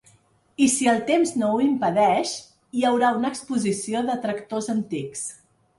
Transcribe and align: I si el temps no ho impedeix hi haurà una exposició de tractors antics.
I 0.67 0.69
si 0.75 0.87
el 0.93 1.01
temps 1.09 1.33
no 1.41 1.49
ho 1.51 1.59
impedeix 1.67 2.33
hi 2.79 2.87
haurà 2.91 3.15
una 3.21 3.33
exposició 3.35 4.05
de 4.11 4.21
tractors 4.27 4.77
antics. 4.79 5.29